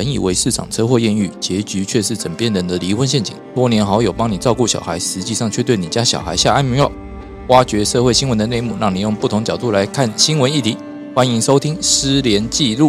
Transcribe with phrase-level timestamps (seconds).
[0.00, 3.36] 本以为市场车祸艳遇，结局却是枕边人的离婚陷阱。
[3.54, 6.90] 多年好友帮你照顾小孩，实际上却对你家小孩下安眠药。
[7.48, 10.78] 挖掘社会新闻的内幕，让你用不同角度来看新闻议题。
[11.14, 12.88] 欢迎收听《失联记录》。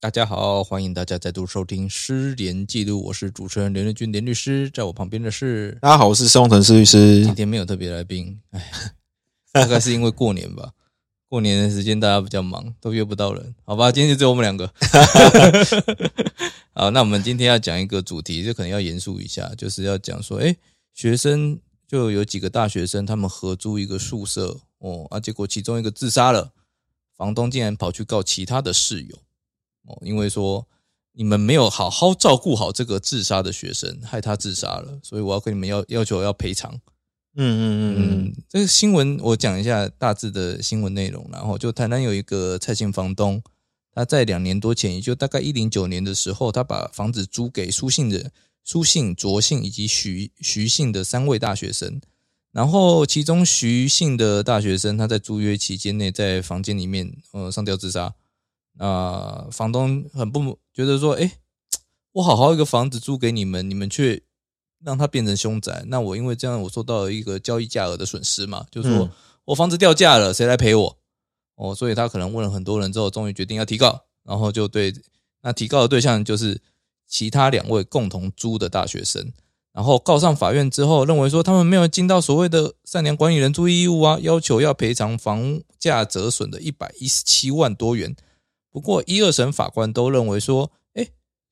[0.00, 7.22] 大家好，欢迎大家再度收听《失联记录》，我是主持人连日军连律师，在我旁边的是大家好，我是宋腾律师。
[7.24, 8.68] 今天没有特别来宾，哎，
[9.54, 10.72] 大概是因为过年吧。
[11.28, 13.92] 过年的时间大家比较忙，都约不到人，好吧？
[13.92, 14.66] 今天就只有我们两个。
[16.72, 20.56] 好，那我们今天要讲一个主题，就可能要严肃一下，就是要讲说，哎，
[20.94, 26.52] 学生就有几个大学生，他们合租一个宿舍，哦啊，结果其中一个自杀了，
[27.14, 29.16] 房东竟然跑去告其他的室友，
[29.86, 30.66] 哦，因为说
[31.12, 36.80] 你们没有好好照顾好这个自杀的学生，害他自杀了，所以我要跟你们要要求要赔偿。
[37.34, 43.40] 嗯嗯嗯嗯，这个新闻我讲一下大致的新闻内容，然后就台南有一个蔡姓房东，
[43.92, 48.32] 他在两年多前，也就大概一零九年的时候，他把房子租给苏姓的
[48.64, 52.00] 苏姓、卓姓以及徐徐姓的三位大学生，
[52.50, 58.14] 然后其中徐姓的大学生他在租约期间内在房间里面呃上吊自杀，
[58.78, 61.30] 啊，房东很不觉得说，哎，
[62.14, 64.22] 我好好一个房子租给你们，你们却。
[64.84, 69.10] 让它变成凶宅，那我因为这样，我受到了一个交易价额的损失嘛，就是说
[69.44, 70.96] 我房子掉价了，谁来赔我？
[71.56, 74.94] 哦，所以他可能问了很多人之后，终于决定要提告，然后就对
[75.42, 76.60] 那提告的对象就是
[77.08, 79.32] 其他两位共同租的大学生，
[79.72, 88.14] 然后告上法院之后，认为说他们没有尽到所谓的善良管理人注意义务啊，要求要赔偿房价折损的一百一十七万多元。
[88.70, 90.70] 不过一二审法官都认为说。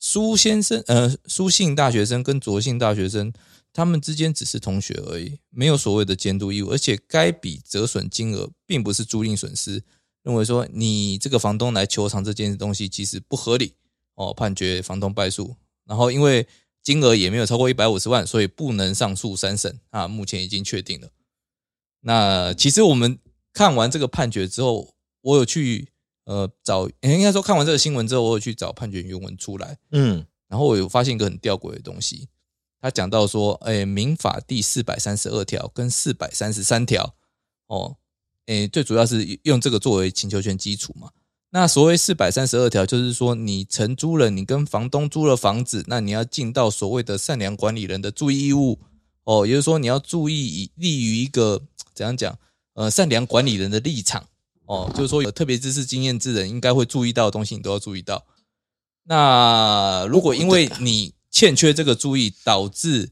[0.09, 3.33] 苏先生，呃，苏姓大学生跟卓姓大学生，
[3.73, 9.83] 他们之间只是同学而已，没有所谓的监督义务，而且该笔折损金额并不是租赁损失，
[10.23, 13.75] 认为说你这个房东来求偿这件东西其实不合理，
[14.15, 16.47] 哦，判决房东败诉，然后因为
[16.85, 21.09] 金额也没有超过一百五十万，所以不能上诉三审啊，目前已经确定了。
[22.03, 23.19] 那其实我们
[23.53, 25.89] 看完这个判决之后，我有去。
[26.27, 32.29] 呃，找应该说看完这个新闻之后，我有去找判决原文出来，嗯，然后我有发现一个很吊诡的东西，
[32.81, 37.15] 他讲到说，哎，民法第四百三十二条跟四百三十三条，
[37.69, 37.97] 哦，
[38.47, 41.11] 哎，最主要是用这个作为请求权基础嘛。
[41.51, 48.81] 那所谓四百三十二条，就是说你承租了，你跟房东租了房子，那你要尽到所谓的善良管理人的注意义务，
[49.23, 51.63] 哦，也就是说你要注意以利于一个
[51.95, 52.37] 怎样讲，
[52.75, 54.27] 呃，善良管理人的立场。
[54.67, 58.25] 哦，就是说有特别知识经验之人应该会注意到的东西，你都要注意到。
[59.05, 63.09] 那如果因为你欠缺这个注意，导致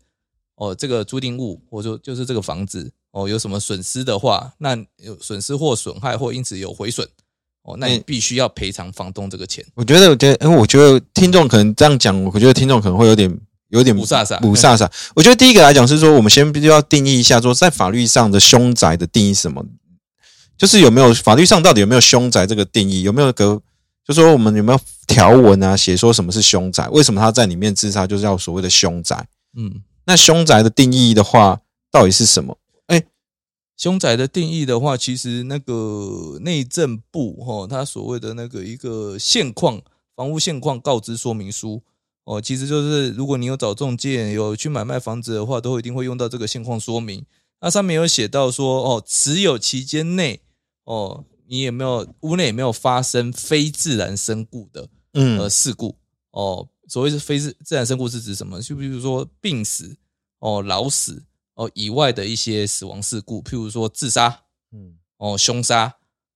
[0.56, 7.08] 哦这个租赁物或者说就是这个房子哦有什么损失的话，那有损失或损害或因此有毁损
[7.62, 9.64] 哦，那你必须要赔偿房东这个钱。
[9.74, 14.90] 我觉得，我觉得，因为我觉得听众可能这样讲，我觉得听众可能会有点有点不飒飒，不飒飒。
[15.14, 19.64] 我觉得第一个来讲是说，我们先必须要定义一下，说在法律上的凶宅的定义是什么。
[20.56, 23.02] 就是有没有法律上到底有没有凶宅这个定义？
[23.02, 23.60] 有没有个
[24.06, 26.88] 就说我们有没有条文啊写说什么是凶宅？
[26.90, 29.26] 为什么他在里面自杀就是要所谓的凶宅？
[29.56, 31.60] 嗯，那凶宅的定义的话
[31.90, 32.58] 到底是什么？
[32.86, 33.02] 哎，
[33.76, 39.80] 凶宅的定义的话，其实那个内政部哈，他所谓的那个一个现况
[40.14, 41.82] 房屋现况告知说明书
[42.24, 47.24] 哦，其实就是如果你有找中介有去买卖房子的话，都一定会用到这个现况说明。
[47.60, 50.40] 那上面有写到说哦，持有期间内。
[50.84, 55.96] 哦，你有没有屋内有没有发生非自然身故的嗯呃事故
[56.32, 56.68] 哦？
[56.86, 58.60] 所谓是非自自然身故是指什么？
[58.60, 59.96] 就比如说病死
[60.40, 64.42] 哦、老死哦以外的一些死亡事故，譬如说自杀
[64.72, 65.94] 嗯哦、凶杀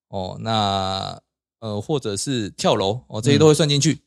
[0.08, 1.20] 哦，那
[1.58, 4.00] 呃或者是跳楼哦，这些都会算进去。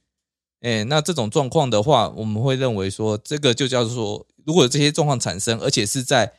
[0.62, 6.34] 哎，那这种状况的话，我们会认为说这个就叫做说，如果有这些状况产生，而且是在。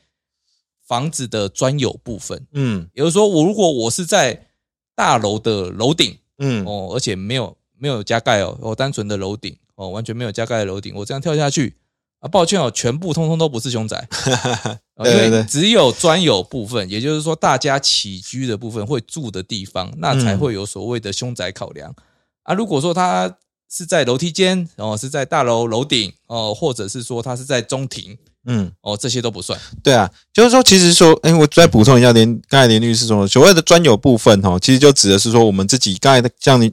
[0.92, 4.48] 房子的专有部分，嗯，也就是说，我如果我是在
[4.94, 11.76] 大楼的楼顶，嗯，哦，而且没有没有加盖哦，我单纯的楼顶，哦，完全没有加盖的楼顶，我这样跳下去
[12.18, 14.06] 啊，抱歉哦，全部通通都不是凶宅，
[15.02, 21.94] 因为只有专有部分，也就是说大家起居的部分会住的地方，那才会有所谓的凶宅考量。
[22.42, 22.52] 啊。
[22.52, 23.34] 如果说他
[23.72, 28.18] 是在楼梯间，哦，是在大楼楼顶，哦，或者是说他是在中庭。
[28.44, 29.56] 嗯，哦，这些都不算。
[29.84, 36.72] 对啊，就是说，其实说，哎，我再补充一下，连刚才连律师说，所谓的专有部分，哈，其实就指的是说，我们自己刚才像你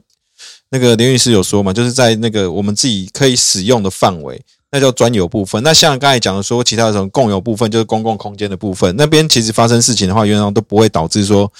[0.70, 5.62] 那个连律师有说嘛，就是在那个我们自己可以使用的范围，那叫专有部分。
[5.62, 11.50] 那像刚才讲的说，其他的什么共有部分，就是公共空间的部分，那边其实发生事情的话，原来都不会导致说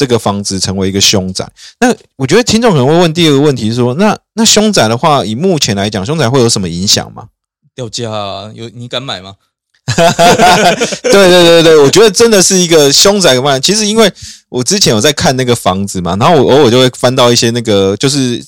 [0.00, 1.46] 这个房子成为一个凶宅。
[1.78, 7.26] 那我觉得听众可能会问第二个问题是说，那那凶宅的话，以目前来讲，凶宅会有什么影响吗？
[7.74, 9.34] 掉价啊，有你敢买吗？
[11.02, 13.60] 对对对对，我觉得真的是一个凶宅的嘛。
[13.60, 14.10] 其实因为
[14.48, 18.42] 我之前有在看那个房子嘛，然后我偶尔就会翻到一些那个就是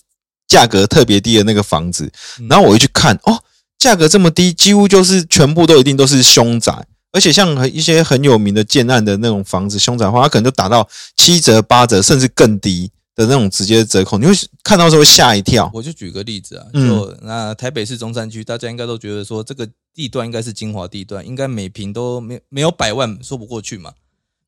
[0.48, 2.10] 价格特别低的那个房子，
[2.48, 3.38] 然后我一去看，哦，
[3.78, 6.72] 价格这么低，几乎就是全部都一定都是凶宅，
[7.12, 14.32] 而且像一些很有名的建案的那种房子，凶宅的话，它可能就打到七折、八折，甚至更低的那种直接折扣，你会
[14.64, 15.70] 看到时候会吓一跳。
[15.74, 23.92] 我就举个例子啊，嗯就那台北市中山区，大家应该都觉得说这个地段应该是精华地段，应该每平都没没有百万说不过去嘛。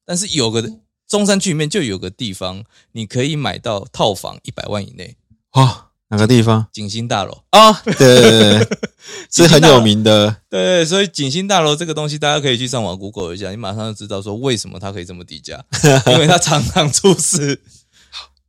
[0.07, 0.67] 但是有个
[1.07, 5.17] 中山区里面就有个地方，你可以买到套房一百万以内，
[5.53, 7.43] 哦，哪个地方景星大楼。
[7.51, 7.73] 啊？
[7.85, 8.79] 对对对对，
[9.31, 10.37] 是很有名的。
[10.49, 15.65] 对，所以景星大楼这个东西，大家可以去上网 Google 一下，你马上就知道说为什么它可以这么低价，
[16.13, 17.61] 因为它常常出事。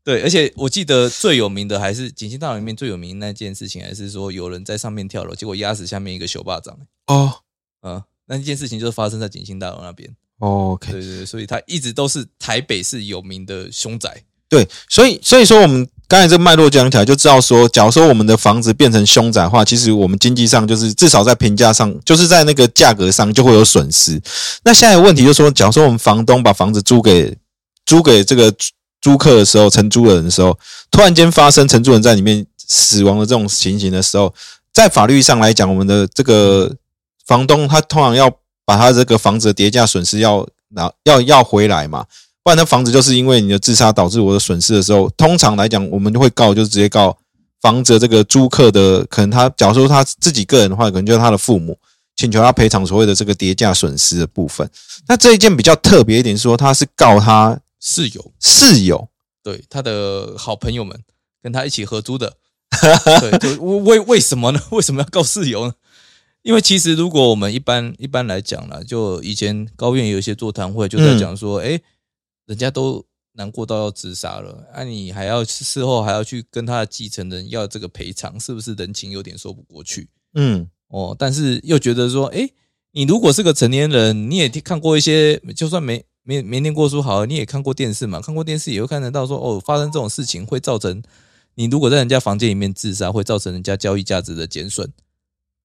[0.04, 6.78] 对，而且我记得最有名的还是景星大楼里面最有名的那件事情，还是说有人在上面跳楼，结果压死下面一个修霸掌。
[7.08, 7.34] 哦
[7.82, 10.08] 嗯，那件事情就是发生在景星大楼那边。
[10.38, 14.24] ，OK，对对对，所以它一直都是台北市有名的凶宅。
[14.48, 24.22] 对，所以所以说我们刚才这脉络讲起来，就知道说，假如说我们的房子变成凶宅的话，其实我们经济上就是至少在评价上，就是在那个价格上就会有损失。
[24.64, 27.36] 那现在问题就是说，假如说我们房东把房子租给
[27.86, 28.54] 租给这个
[29.02, 30.58] 租客的时候，承租人的时候，
[30.92, 34.32] 突然间发生承租人在里面死亡的这种情形的时候，
[34.72, 36.72] 在法律上来讲，我们的这个
[37.26, 38.30] 房东他通常要
[38.64, 42.06] 把他这个房子的跌价损失要拿要要回来嘛。
[42.46, 47.18] 不然，那房子就是因为你的自杀导致我的损失的时候，通常来讲，我们就会告，就是直接告
[47.60, 51.76] 房子的这个租客的，可能他假如说他自己个人的话，可能就是他的父母，
[52.16, 54.70] 请求他赔偿所谓的这个跌价损失的部分。
[55.08, 59.10] 那这一件比较特别一点，说他是告他室友，室友，
[59.42, 60.96] 对他的好朋友们
[61.42, 62.34] 跟他一起合租的，
[63.22, 64.62] 对，就为为什么呢？
[64.70, 65.74] 为什么要告室友呢？
[66.44, 71.82] 因为其实如果我们一般一般来讲啦，就以前高院有一些座谈会就在讲说，哎、
[72.46, 80.10] 人家都难过到要自杀了，啊，你还要事后还要去跟他的继承人要这个赔偿，是不是人情有点说不过去？
[80.34, 82.54] 嗯哦，但是又觉得说，诶，
[82.92, 91.02] 你如果是个成年人，你也看过一些，就算没没没念过书好了，你也看过电视嘛，看过电视也会看得到说，哦，发生这种事情会造成
[91.56, 94.92] 你如果在人家房间里面自杀，会造成人家交易价值的减损。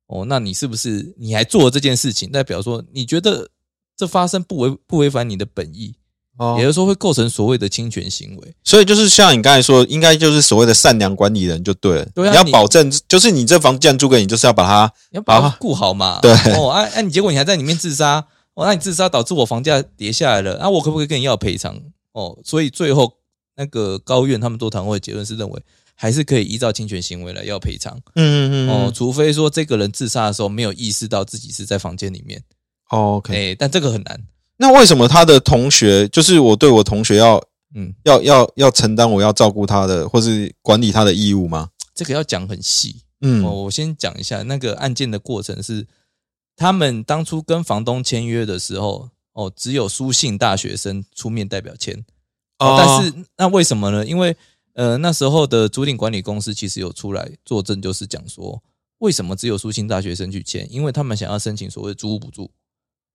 [0.07, 3.49] 哦，那你是不是你还做了这件事情，代表说你觉得
[3.97, 5.95] 这发生不违不违反你的本意，
[6.39, 8.55] 哦也就是说会构成所谓的侵权行为。
[8.65, 12.09] 所以就是像你刚才说，应该就是所谓的善良管理人就对了。
[12.17, 16.19] 你要对啊你保证，就是你这房既然租给你，就是要把它你要把它啊顾好嘛。
[16.21, 21.79] 对哦，啊啊，你结果你还在里面自杀，哦，那你自杀导致我房价跌下来了，那、我可不可以跟你要赔偿？
[22.13, 23.13] 哦，所以最后
[23.57, 25.63] 那个高院他们座谈会结论是认为，
[25.95, 27.97] 还是可以依照侵权行为来要赔偿。
[28.15, 32.43] 嗯嗯嗯哦，除非说这个人自杀的时候没有意识到自己是在房间里面，
[32.91, 33.35] 哦，OK。
[33.53, 34.21] 哎，但这个很难。
[34.61, 37.43] 那为什么他的同学，就是我对我同学要
[37.75, 41.71] 嗯，要要要承担我要照顾他的或是管理他的义务吗？
[41.95, 43.01] 这个要讲很细。
[43.23, 45.87] 嗯哦，我先讲一下那个案件的过程是，
[46.57, 52.05] 他们当初跟房东签约的时候，哦，只有书信大学生出面代表签。
[52.59, 54.05] 哦，但是那为什么呢？
[54.05, 54.37] 因为
[54.75, 58.63] 呃那时候的租赁管理公司其实有出来作证，就是讲说
[58.99, 62.51] 为什么只有苏信大学生去签，因为他们想要申请所谓的租屋补助，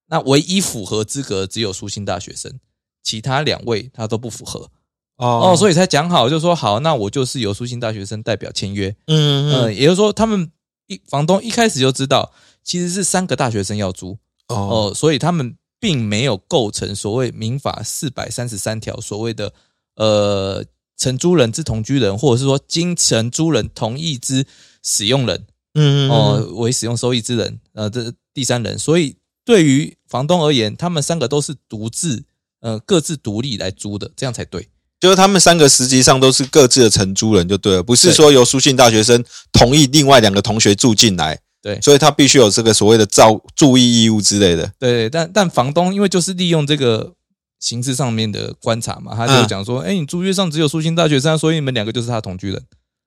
[0.07, 2.59] 那唯一符合资格只有苏信大学生，
[3.03, 4.69] 其他两位他都不符合。
[5.17, 10.51] 哦哦，所以才讲好，就说好，那我就是由苏信大学生代表签约，嗯呃，也就是说他们
[10.87, 12.33] 一房东一开始就知道
[12.63, 14.17] 其实是三个大学生要租，
[14.49, 14.55] 哦。
[14.55, 19.53] 哦，所以他们并没有构成所谓民法四百三十三条所谓的
[19.95, 20.65] 呃
[20.97, 24.45] 承租人之同居人，或者是说经承租人同意之
[24.83, 25.45] 使用人
[25.75, 28.77] 嗯哦为使用收益之人，呃，这第三人。
[28.77, 32.25] 所以对于房东而言，他们三个都是独自
[32.59, 34.67] 呃各自独立来租的，这样才对。
[34.99, 44.71] 就是他们三个实际上都是各自的承租人就对了，不是对说由书信大学生同意另外两个同学住进来，对所以他必须有这个所谓的照注意义务之类的。
[44.79, 47.13] 对，但但房东因为就是利用这个
[47.59, 52.63] 形式上面的观察嘛，他就嗯讲说，哎、你租约上只有苏信大学生，所以你们两个就是他同居人。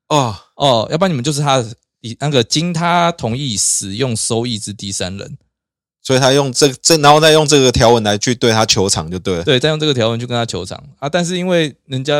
[0.08, 5.36] 哦哦，要不然你们就是他的第那个经他同意使用收益之第三人，
[6.08, 9.44] 所以他用这这，然后再用这个条文来去对他求偿就对了。
[9.44, 11.06] 对，再用这个条文去跟他求偿啊。
[11.06, 12.14] 但是因为人家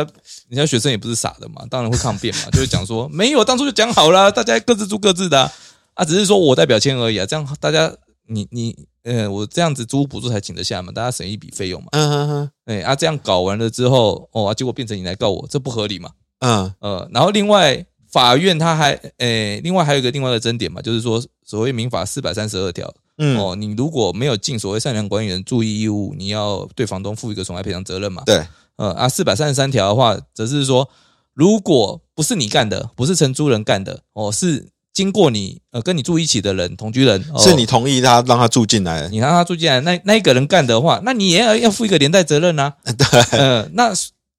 [0.47, 5.51] 人家学生也不是傻的嘛，当然会抗辩嘛， 就会讲说没有，当初就讲好了，大家各自住各自的啊，
[5.95, 7.91] 啊只是说我代表签而已啊，这样大家
[8.27, 11.87] 你你呃，我这样子租屋补助才请得下嘛，大家省一笔费用嘛。
[11.93, 16.11] 嗯哼哼，哎啊，这样搞完了之后，哦，啊结果变成你来告我，这不合理嘛？
[16.41, 28.23] 嗯呃，然后另外法院他还诶，另外还有一个另外的争点嘛，就是说所谓民法四百三十二条嗯，哦，你如果没有尽所谓善良管理人注意义务，你要对房东负一个损害赔偿责任嘛。
[28.25, 28.43] 对，
[28.77, 30.89] 呃啊，四百三十三条的话，则是说，
[31.33, 43.93] 如果不是你干的，不是承租人干的，哦，是经过你呃跟你住一起的人同居人，哦、是你同意他让他住进来，你让他住进来，那那一个人干的话，那你也要要负一个连带责任呐、 对，呃，那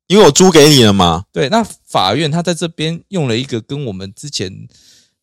[0.08, 1.24] 因为我租给你了嘛。
[1.32, 4.50] 对，那法院他在这边用了一个跟我们之前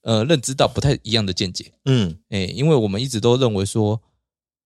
[0.08, 4.00] 呃认知到不太一样的见解，嗯诶，因为我们一直都认为说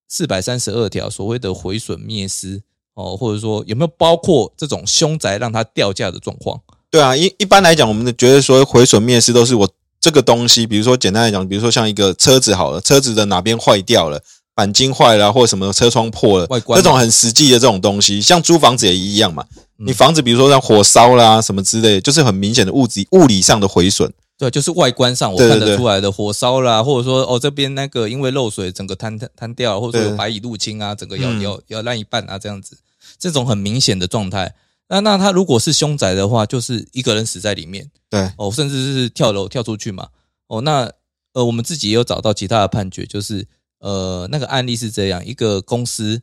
[0.07, 2.61] 四百三十二条所谓的毁损灭失
[2.93, 6.61] 哦，或者说有没有包括这种凶宅让它掉价的状况？
[6.91, 9.67] 对啊，一一般来讲，我们觉得说毁损灭失都是我
[9.99, 14.21] 这个东西，比如说简单来讲，比如说像一个车子好了，车子的哪边坏掉了，
[14.55, 19.43] 钣金坏了啊，或者什么车窗破了外，观这种很实际的这种东西，像租房子也一样嘛。
[19.79, 24.13] 嗯你房子比如说像火烧啦什么之类的，就是很明显的物质物理上的毁损。
[24.41, 32.75] 对，就是外观上我看得出来的火烧啦，或者说哦这边那个因为漏水整个坍坍坍掉，或者说有白蚁入侵啊，整个要嗯要要烂一半啊这样子，
[33.19, 34.55] 这种很明显的状态。
[34.87, 37.87] 那那他如果是凶宅的话，就是一个人死在里面。
[38.09, 40.07] 对，哦，甚至是跳楼跳出去嘛。
[40.47, 40.91] 哦，那
[41.33, 43.47] 呃我们自己也有找到其他的判决，就是
[43.79, 46.19] 呃那个案例是这样，一个公司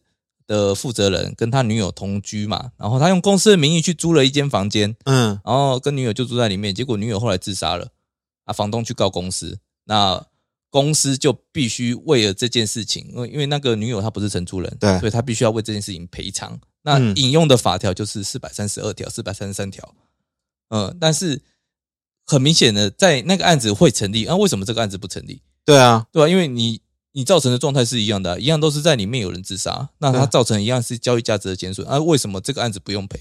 [0.48, 5.38] 的负责人跟他女友同居嘛，然后他用公司的名义去租了一间房间，嗯。
[5.44, 7.88] 然后跟女友就住在里面，结果女友后来自杀了，
[8.48, 10.26] 啊，房东去告公司，那
[10.70, 16.58] 公司就必须为了这件事情，因为因为那个女友她不是承租人，对所以她必须要为这件事情赔偿。
[16.82, 19.94] 那嗯引用的法条就是四百三十二条、四百三十三条，
[20.70, 21.42] 嗯，但是
[22.24, 25.42] 很明显的，在那个案子会成立，那、为什么这个案子不成立？
[25.64, 26.80] 对啊，对啊、因为你
[27.12, 33.20] 你造成的状态是一样的啊、一样都是在里面有人自杀，那它造成一样是交易价值的减损啊，为什么这个案子不用赔？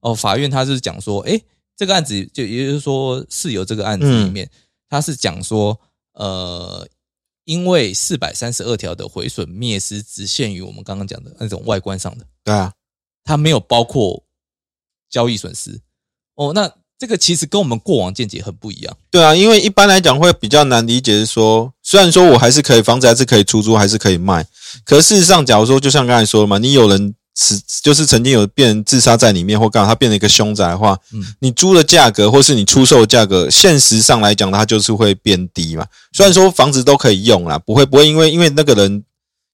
[0.00, 1.44] 哦，法院他是讲说，诶，
[1.76, 4.50] 这个案子就也就是说是由这个案子里面，
[4.88, 5.78] 他是讲说，
[6.14, 6.88] 呃，
[7.44, 12.72] 因为四百三十二条的毁损灭失只限于我们刚刚讲的那种外观上的，对啊，
[13.24, 14.24] 它没有包括
[15.10, 15.80] 交易损失。
[16.34, 18.96] 哦，那这个其实跟我们过往见解很不一样。
[19.10, 24.46] 对啊，因为一般来讲会比较难理解，是说虽然说我还是可以房子还是可以出租，还是可以卖，
[24.84, 35.86] 可事实上，假如说就像刚才说的嘛，你有人死就是曾经有变成自杀在里面，或干嘛他变成一个凶宅的话，嗯你租的价格或是你出售的价格，现实上来讲，它就是会变低嘛。
[36.12, 39.04] 虽然说房子都可以用啦，不会不会因为因为那个人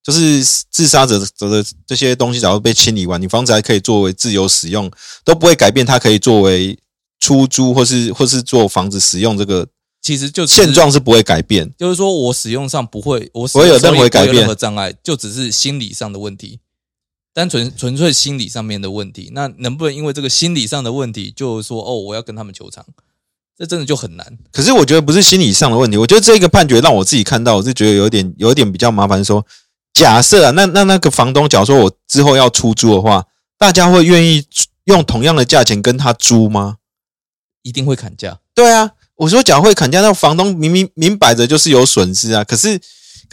[0.04, 4.88] 就是自杀者者的这些东西，假如被清理完，你房子还可以作为自由使用，
[5.24, 6.78] 都不会改变它可以作为
[7.18, 9.66] 出租或是或是做房子使用这个
[10.00, 11.68] 其实就现状是不会改变。
[11.78, 16.58] 就是说我使用上不会，我使不会有任何改变任何障碍，就只是心理上的问题，
[17.34, 19.30] 单纯纯粹心理上面的问题。
[19.32, 22.84] 那能不能因为这个心理上的问题，就说哦，我要跟他们求偿？
[23.58, 24.38] 这真的就很难。
[24.50, 29.46] 可是我觉得不是心理上的问题，我觉得这个判决让我自己看到，我是觉得有点有点比较麻烦说
[29.92, 33.26] 假设啊，那那那个房东，假如说我之后要出租的话，
[33.58, 34.44] 大家会愿意
[34.84, 36.78] 用同样的价钱跟他租吗？
[37.62, 42.42] 一定会砍价，对啊，我说假如会砍价，那房东明明明摆着就是有损失啊。
[42.42, 42.80] 可是，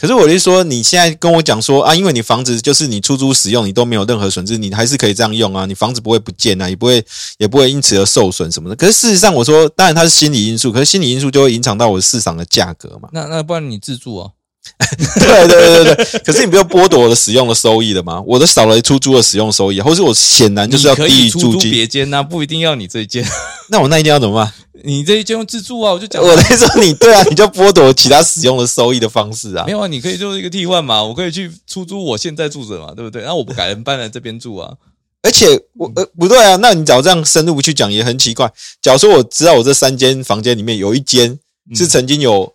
[0.00, 7.04] 可是我是说，你现在跟我讲说啊，因为你房子就是你出租使用，你都没有任何损失，你还是可以这样用啊，你房子不会不见啊，也不会
[7.36, 8.74] 也不会因此而受损什么的。
[8.74, 13.10] 可是事实上，我说当然它是心理因素，可是心理因素就会影响到我市场的价格嘛。
[13.12, 14.30] 那那不然你自住啊？
[15.18, 16.20] 对对对对对。
[16.20, 18.22] 可是你不要剥夺我的使用的收益了吗？
[18.26, 23.22] 我的少了出租的使用收益，或是我显然就是要低于租金，别间呐、不一定要你这一间。
[23.70, 24.52] 那我那一定要怎么办？
[24.82, 29.72] 你这一间用自住啊，我就讲我在说你对啊，你就剥夺其他使用的收益的方式啊没。
[29.72, 33.22] 有啊，你可以做一个替换嘛，我可以去出租我现在住着嘛，对不对？
[33.22, 34.74] 那我不改人搬来这边住啊，
[35.22, 35.46] 而且
[35.76, 38.50] 我呃不对啊，那你找这样深入去讲也很奇怪。
[38.82, 41.38] 假如说我知道我这三间房间里面有一间
[41.74, 42.54] 是曾经有、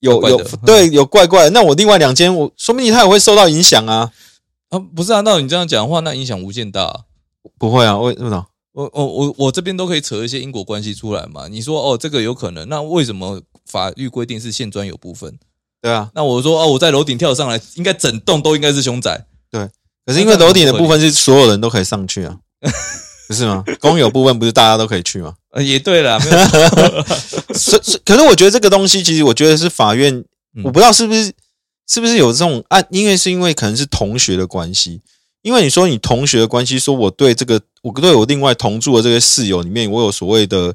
[0.00, 4.10] 有有对有怪怪的，那我另外两间我说不定它也会受到影响啊。
[4.70, 7.00] 啊，不是啊，那你这样讲的话，那影响无限大、啊。
[7.58, 8.46] 不会啊，为为什么？
[8.72, 11.48] 我我我我这边都可以扯一些因果关系出来嘛。
[11.48, 15.38] 你说哦，这个有可能，那为什么法律规定是现专有部分？
[15.80, 19.26] 对啊，那我说哦，我在楼顶跳上来，应该整栋都应该是凶宅。
[19.50, 19.68] 对
[20.06, 22.38] 可是因为楼顶的部分是所有人都可以上去啊，
[23.28, 23.62] 不是吗？
[23.80, 25.34] 公有部分不是大家都可以去吗？
[25.52, 27.04] 呃，也对啦，没有错
[27.54, 30.14] 所，所以可是我觉得这个东西，其实我觉得是法院，
[30.56, 31.32] 嗯我不知道是不是
[31.86, 35.02] 是不是有这种案，因为是因为可能是同学的关系，
[35.42, 40.74] 因为你说你同学的关系，说我对这个，我对我另外同住的这个室友里面，我有所谓的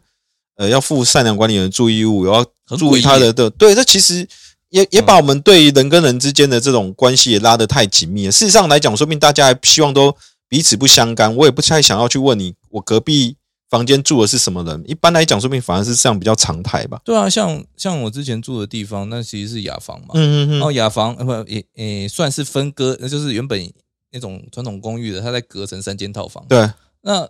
[0.58, 2.46] 呃要负善良管理人注意义务，我要
[2.78, 4.28] 注意他的的，对，这其实
[4.70, 8.32] 也也把我们对于人跟人之间的这种关系也拉得太紧密了。
[8.32, 10.14] 事实上来讲，说明大家还希望都
[10.50, 11.34] 彼此不相干。
[11.34, 13.38] 我也不太想要去问你，我隔壁
[13.70, 14.84] 房间住的是什么人。
[14.86, 17.00] 一般来讲，说明反而是这样比较常态吧。
[17.06, 20.08] 对啊，像像我之前住的地方，那其实是雅房嘛。
[20.16, 23.72] 嗯嗯嗯，然后雅房呃不也也算是分割，那就是原本
[24.12, 26.46] 那种传统公寓的，它在隔成三间套房。
[26.50, 26.70] 对
[27.08, 27.30] 那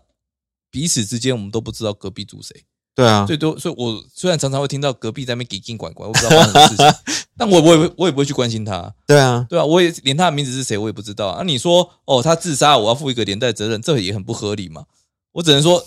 [0.72, 2.66] 彼此之间我们都不知道隔壁住谁，
[2.96, 6.86] 对啊，最多，所以我虽然常常会听到隔壁在那边给进管管，我不知道发生什么事情，
[7.38, 11.44] 但我我也不我也不会去关心他，对啊，对啊，我也连他的名字是谁我也不知道啊。
[11.44, 14.88] 你说哦，他自杀，我要负一个连带责任，这也很不合理嘛。
[15.34, 15.86] 我只能说，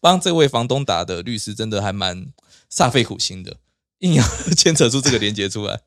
[0.00, 2.32] 帮这位房东打的律师真的还蛮
[2.72, 3.58] 煞费苦心的，
[3.98, 4.24] 硬要
[4.56, 5.82] 牵扯出这个连结出来。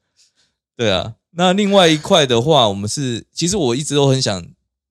[0.77, 4.47] 对啊，那另外一块的话，我们是其实我一直都很想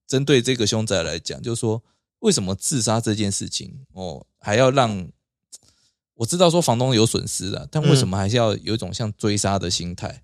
[0.08, 1.82] 针对这个凶宅来讲，就是说
[2.20, 5.08] 为什么自杀这件事情哦，还要让
[6.14, 10.22] 我知道说房东有损失了，但为什么还是要有一种像追杀的心态？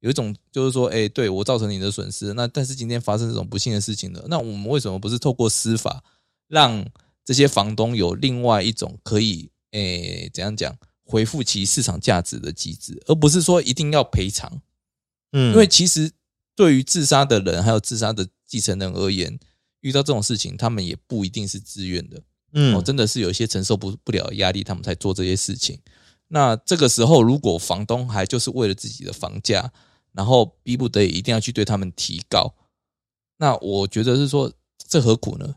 [0.00, 6.02] 有一种就是说，哎、对我造成你的损失，那但是今天发生这种不幸的事情了，那我们为什么不是透过司法
[6.48, 6.84] 让
[7.22, 14.62] 这些房东有另外一种可以，诶、怎样讲，回复其市场价值的机制，而不是说一定要赔偿？
[15.32, 16.10] 嗯，因为其实
[16.56, 19.38] 对于自杀的人还有自杀的继承人而言，
[19.80, 22.22] 遇到这种事情，他们也不一定是自愿的。
[22.52, 25.78] 嗯哦，真的是有一些承受不不了的压力，他们才做这些事情。
[26.28, 29.72] 那这个时候，如果房东还就是为了自己的房价，
[30.12, 32.54] 然后逼不得已一定要去对他们提高，
[33.38, 34.52] 那我觉得是说，
[34.88, 35.54] 这何苦呢？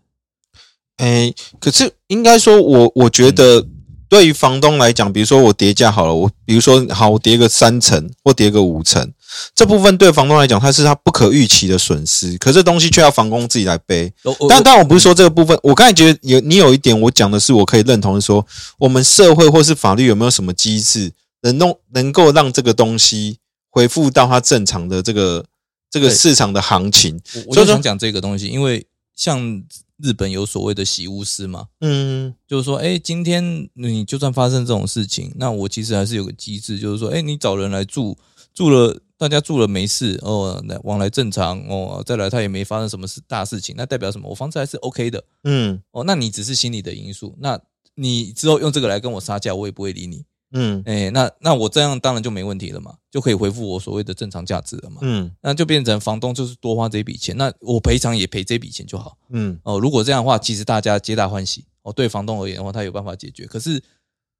[0.97, 3.67] 哎、可是应该说我，我觉得
[4.07, 9.11] 对于房东来讲，比如说我叠价好了，我比如说好，我叠个三层或叠个五层，
[9.55, 14.11] 这部分对房东来讲，它是他不可预期的损失，可这东西却要房东自己来背。
[14.49, 18.45] 但但我不是说这个部分，我刚才觉得有你有一点我讲的是我可以认同的说，
[18.77, 21.11] 我们社会或是法律有没有什么机制
[21.41, 23.37] 能弄能够让这个东西
[23.69, 25.45] 恢复到它正常的这个
[25.89, 27.19] 这个市场的行情？
[27.47, 28.85] 我就想讲这个东西，因为
[29.15, 29.63] 像
[30.01, 38.17] 日本有所谓的洗屋师嘛，嗯就是说，哎，今天你就算发生这种事情，那我其实还是有个机制，就是说，哎，你找人来住，
[38.53, 44.27] 住了大家住了没事哦，来往来正常哦，再来他也没发生什么事大事情，那代表什么？
[44.29, 46.03] 我房子还是 OK 的嗯哦。
[46.03, 47.57] 那你只是心理的因素，那
[47.95, 50.25] 你之后用这个来跟我杀价，我也不会理你。
[50.51, 54.97] 嗯哎，那那我这样当然就没问题了嘛，就可以回复我所谓的正常价值了嘛。
[55.01, 59.17] 嗯那就变成房东就是多花这笔钱，那我赔偿也赔这笔钱就好。
[59.29, 61.63] 嗯哦，如果这样的话，其实大家皆大欢喜。
[61.83, 63.45] 哦，对房东而言的话，他有办法解决。
[63.45, 63.81] 可是，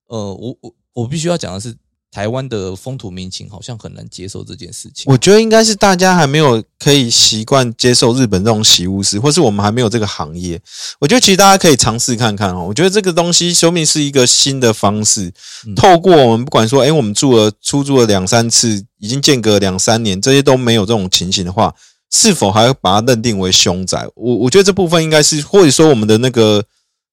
[0.07, 1.75] 呃，我我我必须要讲的是，
[2.13, 5.05] 台湾的风土民情好像很难接受这件事情。
[5.07, 10.61] 我觉得应该是大家还没有可以习惯接受日本这种洗屋师，或是我们还没有这个行业。
[10.99, 12.65] 我觉得其实大家可以尝试看看哦。
[12.67, 15.33] 我觉得这个东西说明是一个新的方式，
[15.65, 21.73] 嗯透过我们不管说，哎，我们住了出租了两三次，已经间隔两三年，这些都没有这种情形的话，
[22.11, 24.07] 是否还要把它认定为凶宅？
[24.13, 26.63] 我我觉得这部分应该是，或者说我们的那个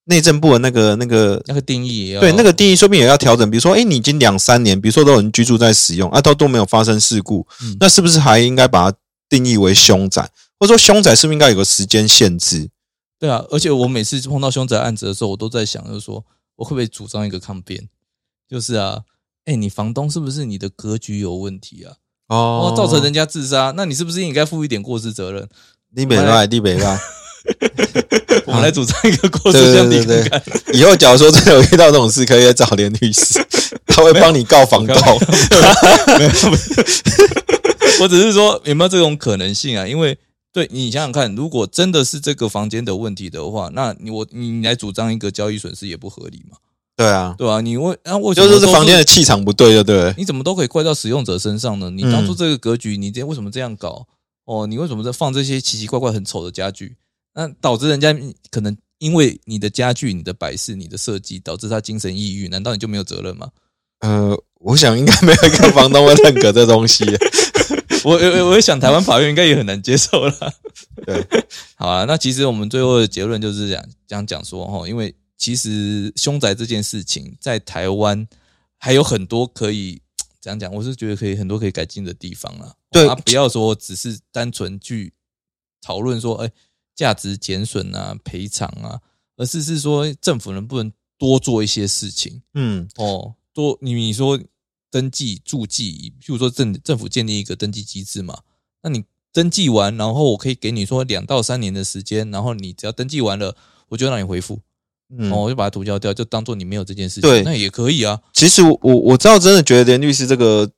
[0.05, 3.49] 内政部的那个那个那个定义也要对，那个定义说不定也要调整。
[3.51, 8.97] 比如说，哎，你已经两三年，比如说都有人居住在使用，啊，都都没有发生事故，嗯那是不是还应该把它
[9.29, 10.31] 定义为凶宅？
[10.59, 12.71] 或者说，凶宅是不是应该有个时间限制？
[13.19, 13.45] 对啊。
[13.51, 16.25] 而且我每次碰到凶宅案子的时候，我都在想，就是说
[16.57, 17.89] 我会不会主张一个抗辩，
[18.49, 19.01] 就是啊，
[19.45, 21.95] 哎，你房东是不是你的格局有问题啊？
[22.29, 25.49] 哦，造成人家自杀，那你是不是应该负一点过失责任？
[25.95, 26.99] 你北外，你北外。
[28.47, 30.63] 我们来主张一个过对失相抵对对看看。
[30.67, 33.45] 对，以后假如说真的有遇到这种事，可以来找连律师，
[33.87, 34.97] 他会帮你告 房东。
[38.01, 39.87] 我只是说有没有这种可能性啊？
[39.87, 40.17] 因为
[40.53, 46.57] 对你想想看，如果真的是这个房间的问题的话，那你我你来主张一个交易损失也不合理嘛，
[46.97, 50.15] 对啊，对啊、你为啊，为什么就是这房间的气场不对，就对。
[50.17, 51.91] 你怎么都可以怪到使用者身上呢？
[51.91, 54.07] 你嗯当初这个格局，你这为什么这样搞？
[54.47, 56.97] 哦，你为什么在放这些奇奇怪怪、很丑的家具？
[57.35, 58.15] 那导致人家
[58.51, 63.51] 可能因为你的家具、你的摆饰、你的设计，导致他精神抑郁，难道你就没有责任吗？
[64.01, 67.05] 呃，我想应该没有一个房东会认可这东西。
[68.03, 70.55] 我我我想台湾法院应该也很难接受了。
[71.05, 71.27] 对，
[71.77, 78.27] 好啊，那其实我们最后的结论就是这样这样讲说哈，因为其实凶宅这件事情在台湾
[78.79, 80.01] 还有很多可以
[80.41, 82.75] 这样讲，我是觉得可以很多可以改进的地方啦。
[82.91, 85.13] 对啊，不要说只是单纯去
[85.83, 86.51] 讨论说，哎，
[87.01, 89.01] 价值减损啊、赔偿啊，
[89.39, 92.43] 而是是说政府能不能多做一些事情。
[92.53, 92.87] 嗯。
[92.97, 94.39] 哦，多你你说
[94.91, 98.41] 登记注记，譬如说政政府建立一个登记机制嘛，
[98.83, 103.57] 那你登记完，然后我可以给你说两到三年的时间，然后你只要登记完了，
[103.89, 104.61] 我就让你回复，
[105.09, 105.33] 嗯。
[105.33, 107.43] 哦，我就把它涂销掉，就当做你没有这件事情，对。
[107.43, 110.73] 那也可以啊，其实我我我知道，真的觉得连律师这个，嗯，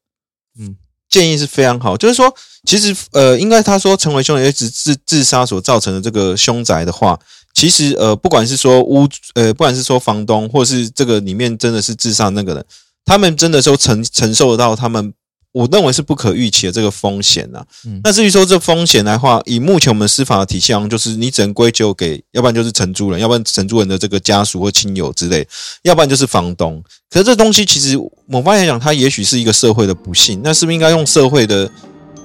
[1.12, 7.16] 建议是非常好，就是说，其实呃，应该他说成为凶宅是自自杀所造成的这个凶宅的话，
[7.55, 12.64] 其实呃，不管是说屋呃，不管是说房东，或是这个里面真的是自杀那个人，
[13.05, 15.14] 他们真的都承承受得到他们。
[15.53, 17.65] 我认为是不可预期的这个风险呐。
[18.03, 25.47] 那至于说这风险的话，以目前我们司法的体系，就是你只能归咎给，要不然就是承租人，要不然承租人的这个家属或亲友之类，
[25.83, 26.83] 要不然就是房东。
[27.11, 30.41] 可是这东西其实某方面来讲，它也许是一个社会的不幸。
[30.43, 31.71] 那是不是应该用社会的？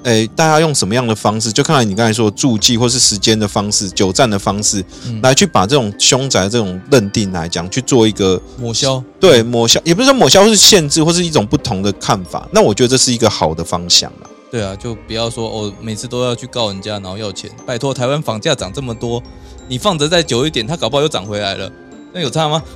[0.08, 1.52] 诶，大家用什么样的方式？
[1.52, 4.82] 就看来你刚才说助记或是时间的方式、久站的方式，
[5.22, 9.04] 来去把这种凶宅这种认定来讲，去做一个抹消。
[9.20, 12.48] 对，抹消也不是说抹消，是限制或是一种不同的看法。
[12.54, 14.30] 那我觉得这是一个好的方向了。
[14.50, 17.52] 对啊，就不要说哦，每次都要去告人家，然后要钱。
[17.66, 19.22] 拜托，台湾房价涨这么多，
[19.68, 21.70] 你放着再久一点，它搞不好又涨回来了，
[22.14, 22.64] 那有差吗？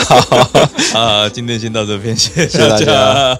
[0.08, 0.16] 好
[0.98, 3.38] 啊，今天先到这边，谢谢大家。